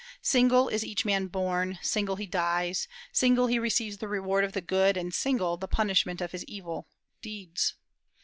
Single 0.23 0.67
is 0.67 0.83
each 0.83 1.05
man 1.05 1.27
born, 1.27 1.77
single 1.83 2.15
he 2.15 2.25
dies, 2.25 2.87
single 3.11 3.45
he 3.45 3.59
receives 3.59 3.99
the 3.99 4.07
reward 4.07 4.43
of 4.43 4.53
the 4.53 4.59
good, 4.61 4.97
and 4.97 5.13
single 5.13 5.57
the 5.57 5.67
punishment 5.67 6.21
of 6.21 6.31
his 6.31 6.43
evil, 6.45 6.87
deeds.... 7.21 7.75